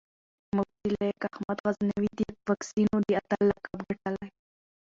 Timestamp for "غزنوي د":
1.67-2.21